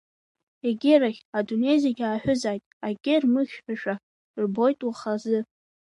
[0.67, 3.95] Егьирахь, адунеи зегь ааҳәызааит, акгьы рмыхьрашәа
[4.41, 5.39] рбоит уахазы.